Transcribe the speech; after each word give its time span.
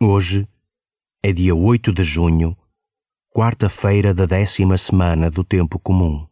Hoje 0.00 0.46
é 1.24 1.32
dia 1.32 1.56
8 1.56 1.92
de 1.92 2.04
junho, 2.04 2.56
quarta-feira 3.34 4.14
da 4.14 4.26
décima 4.26 4.76
semana 4.76 5.28
do 5.28 5.42
Tempo 5.42 5.76
Comum. 5.76 6.24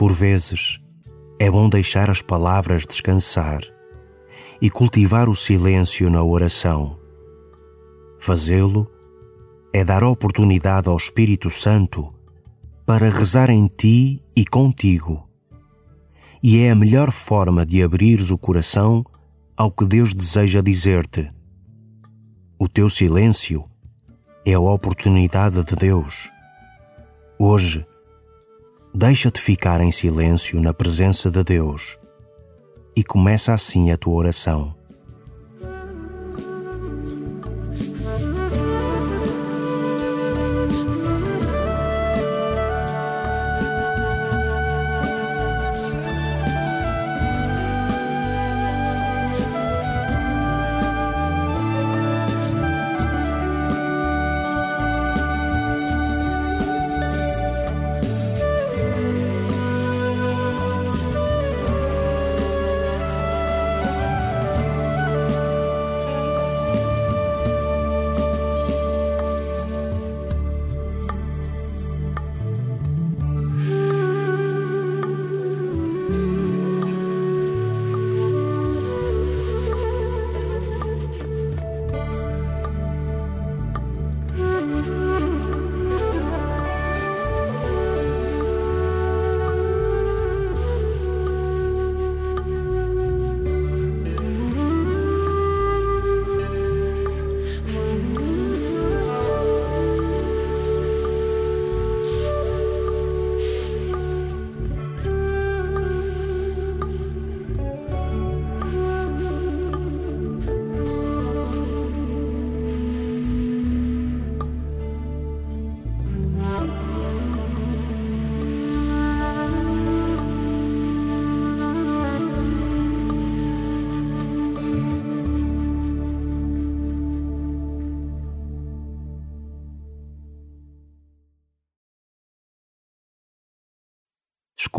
Por 0.00 0.14
vezes, 0.14 0.80
é 1.38 1.50
bom 1.50 1.68
deixar 1.68 2.08
as 2.08 2.22
palavras 2.22 2.86
descansar 2.86 3.60
e 4.58 4.70
cultivar 4.70 5.28
o 5.28 5.36
silêncio 5.36 6.08
na 6.08 6.24
oração. 6.24 6.98
Fazê-lo 8.18 8.90
é 9.74 9.84
dar 9.84 10.02
oportunidade 10.02 10.88
ao 10.88 10.96
Espírito 10.96 11.50
Santo 11.50 12.14
para 12.86 13.10
rezar 13.10 13.50
em 13.50 13.66
ti 13.66 14.24
e 14.34 14.42
contigo. 14.46 15.28
E 16.42 16.64
é 16.64 16.70
a 16.70 16.74
melhor 16.74 17.12
forma 17.12 17.66
de 17.66 17.82
abrires 17.82 18.30
o 18.30 18.38
coração 18.38 19.04
ao 19.54 19.70
que 19.70 19.84
Deus 19.84 20.14
deseja 20.14 20.62
dizer-te. 20.62 21.30
O 22.58 22.66
teu 22.66 22.88
silêncio 22.88 23.66
é 24.46 24.54
a 24.54 24.60
oportunidade 24.60 25.62
de 25.62 25.76
Deus. 25.76 26.30
Hoje, 27.38 27.84
Deixa-te 28.92 29.40
ficar 29.40 29.80
em 29.80 29.92
silêncio 29.92 30.60
na 30.60 30.74
presença 30.74 31.30
de 31.30 31.44
Deus 31.44 31.96
e 32.96 33.04
começa 33.04 33.54
assim 33.54 33.92
a 33.92 33.96
tua 33.96 34.14
oração. 34.14 34.74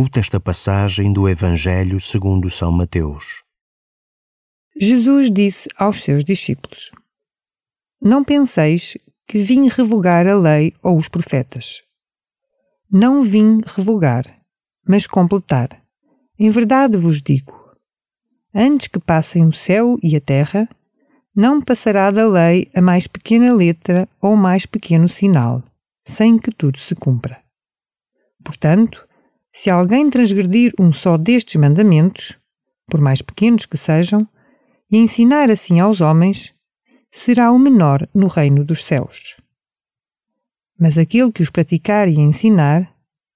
Escuta 0.01 0.19
esta 0.19 0.39
passagem 0.39 1.13
do 1.13 1.29
Evangelho 1.29 1.99
segundo 1.99 2.49
São 2.49 2.71
Mateus. 2.71 3.43
Jesus 4.75 5.29
disse 5.29 5.69
aos 5.77 6.01
seus 6.01 6.23
discípulos: 6.23 6.91
Não 8.01 8.23
penseis 8.23 8.97
que 9.27 9.37
vim 9.37 9.67
revogar 9.67 10.25
a 10.25 10.35
lei 10.35 10.73
ou 10.81 10.97
os 10.97 11.07
profetas. 11.07 11.83
Não 12.91 13.21
vim 13.21 13.61
revogar, 13.63 14.25
mas 14.87 15.05
completar. 15.05 15.79
Em 16.39 16.49
verdade 16.49 16.97
vos 16.97 17.21
digo: 17.21 17.53
antes 18.55 18.87
que 18.87 18.99
passem 18.99 19.45
o 19.45 19.53
céu 19.53 19.99
e 20.01 20.15
a 20.15 20.21
terra, 20.21 20.67
não 21.35 21.61
passará 21.61 22.09
da 22.09 22.27
lei 22.27 22.71
a 22.73 22.81
mais 22.81 23.05
pequena 23.05 23.53
letra 23.53 24.09
ou 24.19 24.35
mais 24.35 24.65
pequeno 24.65 25.07
sinal, 25.07 25.63
sem 26.03 26.39
que 26.39 26.49
tudo 26.49 26.79
se 26.79 26.95
cumpra. 26.95 27.39
Portanto, 28.43 29.07
se 29.51 29.69
alguém 29.69 30.09
transgredir 30.09 30.73
um 30.79 30.93
só 30.93 31.17
destes 31.17 31.55
mandamentos, 31.55 32.37
por 32.87 33.01
mais 33.01 33.21
pequenos 33.21 33.65
que 33.65 33.77
sejam, 33.77 34.27
e 34.89 34.97
ensinar 34.97 35.49
assim 35.49 35.79
aos 35.79 36.01
homens, 36.01 36.53
será 37.09 37.51
o 37.51 37.59
menor 37.59 38.07
no 38.13 38.27
reino 38.27 38.63
dos 38.63 38.83
céus. 38.83 39.35
Mas 40.79 40.97
aquele 40.97 41.31
que 41.31 41.43
os 41.43 41.49
praticar 41.49 42.07
e 42.07 42.19
ensinar 42.19 42.93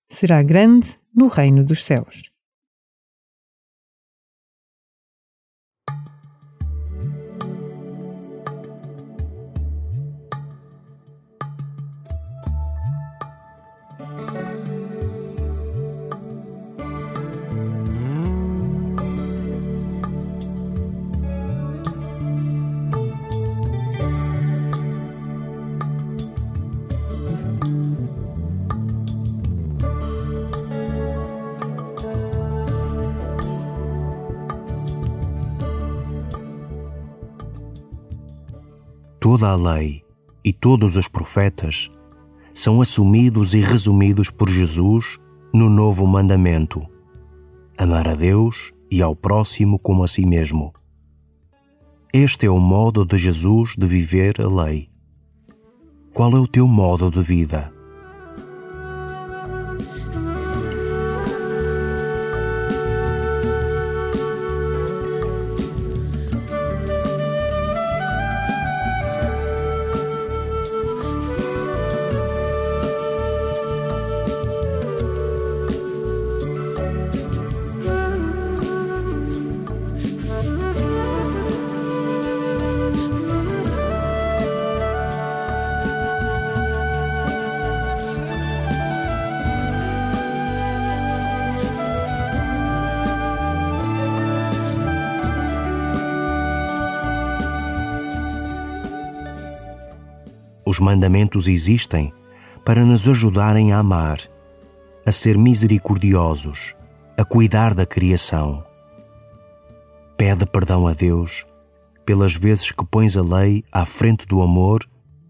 será 0.09 0.41
grande 0.41 0.97
no 1.13 1.27
reino 1.27 1.63
dos 1.63 1.83
céus. 1.83 2.34
Toda 39.25 39.49
a 39.49 39.55
lei 39.55 40.03
e 40.43 40.53
todos 40.53 40.95
os 40.95 41.07
profetas 41.07 41.89
são 42.53 42.79
assumidos 42.79 43.55
e 43.55 43.59
resumidos 43.59 44.29
por 44.29 44.47
Jesus 44.47 45.17
no 45.51 45.67
novo 45.67 46.05
mandamento: 46.05 46.85
amar 47.75 48.07
a 48.07 48.13
Deus 48.13 48.71
e 48.91 49.01
ao 49.01 49.15
próximo 49.15 49.79
como 49.81 50.03
a 50.03 50.07
si 50.07 50.27
mesmo. 50.27 50.71
Este 52.13 52.45
é 52.45 52.51
o 52.51 52.59
modo 52.59 53.03
de 53.03 53.17
Jesus 53.17 53.73
de 53.75 53.87
viver 53.87 54.39
a 54.39 54.47
lei. 54.47 54.91
Qual 56.13 56.31
é 56.33 56.39
o 56.39 56.47
teu 56.47 56.67
modo 56.67 57.09
de 57.09 57.23
vida? 57.23 57.73
Os 100.75 100.79
mandamentos 100.81 101.47
existem 101.47 102.11
para 102.65 102.83
nos 102.83 103.07
ajudarem 103.07 103.71
a 103.71 103.77
amar, 103.77 104.19
a 105.05 105.11
ser 105.11 105.37
misericordiosos, 105.37 106.75
a 107.17 107.23
cuidar 107.23 107.73
da 107.73 107.85
criação. 107.85 108.61
Pede 110.17 110.45
perdão 110.45 110.85
a 110.85 110.93
Deus 110.93 111.45
pelas 112.05 112.35
vezes 112.35 112.71
que 112.71 112.85
pões 112.85 113.15
a 113.15 113.21
lei 113.21 113.63
à 113.71 113.85
frente 113.85 114.27
do 114.27 114.41
amor 114.41 114.85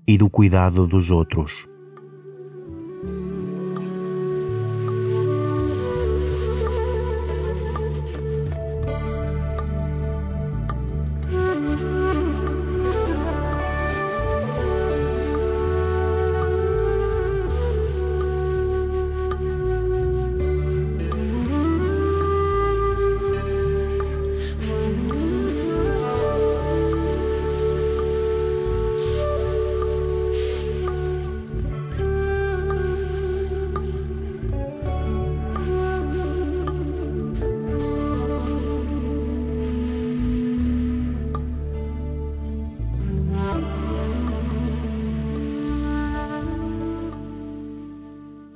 e 0.08 0.18
do 0.18 0.32
cuidado 0.32 0.88
dos 0.88 1.12
outros. 1.12 1.68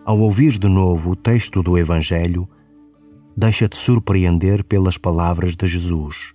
Ao 0.10 0.20
ouvir 0.20 0.58
de 0.58 0.68
novo 0.68 1.12
o 1.12 1.16
texto 1.16 1.62
do 1.62 1.78
Evangelho, 1.78 2.50
deixa-te 3.38 3.78
surpreender 3.78 4.64
pelas 4.64 4.98
palavras 4.98 5.56
de 5.56 5.68
Jesus. 5.68 6.34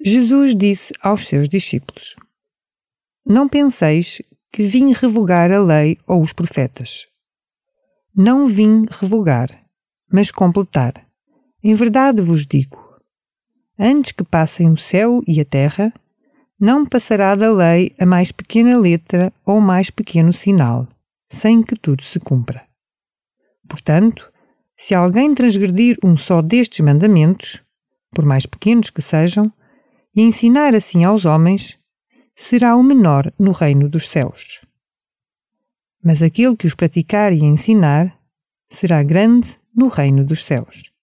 Jesus 0.00 0.54
disse 0.54 0.92
aos 1.02 1.26
seus 1.26 1.48
discípulos: 1.48 2.14
Não 3.26 3.48
penseis 3.48 4.22
que 4.52 4.62
vim 4.62 4.92
revogar 4.92 5.50
a 5.50 5.60
lei 5.60 5.98
ou 6.06 6.22
os 6.22 6.32
profetas. 6.32 7.08
Não 8.14 8.46
vim 8.46 8.86
revogar, 8.92 9.48
mas 10.08 10.30
completar. 10.30 11.04
Em 11.60 11.74
verdade 11.74 12.22
vos 12.22 12.46
digo: 12.46 12.78
antes 13.76 14.12
que 14.12 14.22
passem 14.22 14.70
o 14.70 14.76
céu 14.76 15.20
e 15.26 15.40
a 15.40 15.44
terra, 15.44 15.92
não 16.58 16.86
passará 16.86 17.34
da 17.34 17.52
lei 17.52 17.94
a 17.98 18.06
mais 18.06 18.30
pequena 18.30 18.78
letra 18.78 19.32
ou 19.44 19.60
mais 19.60 19.90
pequeno 19.90 20.32
sinal, 20.32 20.88
sem 21.28 21.62
que 21.62 21.76
tudo 21.76 22.02
se 22.02 22.20
cumpra. 22.20 22.64
Portanto, 23.68 24.30
se 24.76 24.94
alguém 24.94 25.34
transgredir 25.34 25.98
um 26.02 26.16
só 26.16 26.42
destes 26.42 26.80
mandamentos, 26.80 27.62
por 28.12 28.24
mais 28.24 28.46
pequenos 28.46 28.90
que 28.90 29.02
sejam, 29.02 29.52
e 30.14 30.22
ensinar 30.22 30.74
assim 30.74 31.04
aos 31.04 31.24
homens, 31.24 31.78
será 32.34 32.76
o 32.76 32.82
menor 32.82 33.32
no 33.38 33.52
reino 33.52 33.88
dos 33.88 34.08
céus. 34.08 34.60
Mas 36.02 36.22
aquele 36.22 36.56
que 36.56 36.66
os 36.66 36.74
praticar 36.74 37.32
e 37.32 37.42
ensinar 37.42 38.18
será 38.68 39.02
grande 39.02 39.56
no 39.74 39.88
reino 39.88 40.24
dos 40.24 40.44
céus. 40.44 40.93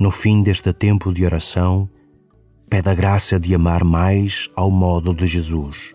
No 0.00 0.10
fim 0.10 0.42
deste 0.42 0.72
tempo 0.72 1.12
de 1.12 1.26
oração, 1.26 1.86
pede 2.70 2.88
a 2.88 2.94
graça 2.94 3.38
de 3.38 3.54
amar 3.54 3.84
mais 3.84 4.48
ao 4.56 4.70
modo 4.70 5.14
de 5.14 5.26
Jesus. 5.26 5.94